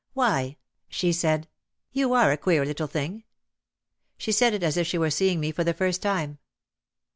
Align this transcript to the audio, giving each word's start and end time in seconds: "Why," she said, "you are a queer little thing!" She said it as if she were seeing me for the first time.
"Why," 0.13 0.57
she 0.89 1.13
said, 1.13 1.47
"you 1.91 2.13
are 2.13 2.31
a 2.31 2.35
queer 2.35 2.65
little 2.65 2.87
thing!" 2.87 3.23
She 4.17 4.31
said 4.31 4.51
it 4.51 4.63
as 4.63 4.75
if 4.75 4.87
she 4.87 4.97
were 4.97 5.11
seeing 5.11 5.39
me 5.39 5.51
for 5.51 5.63
the 5.63 5.75
first 5.75 6.01
time. 6.01 6.39